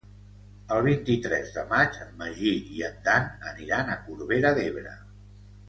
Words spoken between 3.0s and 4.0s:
Dan aniran a